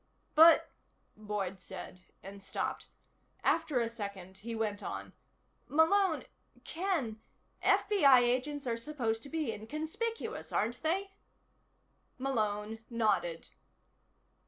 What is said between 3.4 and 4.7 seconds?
After a second he